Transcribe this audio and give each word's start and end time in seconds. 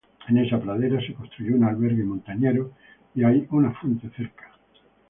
En 0.27 0.37
esta 0.39 0.59
pradera 0.59 0.99
se 0.99 1.13
construyó 1.13 1.55
un 1.55 1.63
albergue 1.63 2.03
montañero 2.03 2.71
y 3.13 3.23
hay 3.23 3.45
una 3.51 3.69
fuente 3.71 4.09
cerca. 4.17 4.49